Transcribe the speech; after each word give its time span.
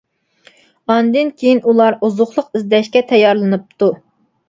ئاندىن 0.93 1.29
كېيىن 1.43 1.63
ئۇلار 1.69 1.99
ئوزۇقلۇق 2.09 2.51
ئىزدەشكە 2.61 3.07
تەييارلىنىپتۇ. 3.15 3.97